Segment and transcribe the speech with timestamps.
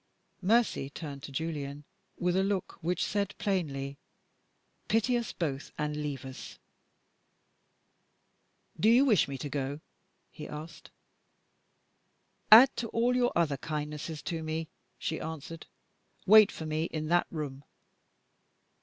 [0.41, 1.83] Mercy turned to Julian,
[2.17, 3.99] with a look which said plainly,
[4.87, 6.57] "Pity us both, and leave us!"
[8.79, 9.79] "Do you wish me to go?"
[10.31, 10.89] he asked.
[12.51, 15.67] "Add to all your other kindnesses to me," she answered.
[16.25, 17.63] "Wait for me in that room."